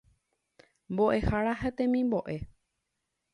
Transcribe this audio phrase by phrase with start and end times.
[0.93, 2.35] Mbo'ehára ha temimbo'e.